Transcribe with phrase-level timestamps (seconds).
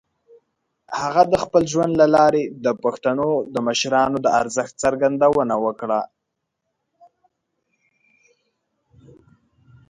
[1.01, 6.01] هغه د خپل ژوند له لارې د پښتنو د مشرانو د ارزښت څرګندونه وکړه.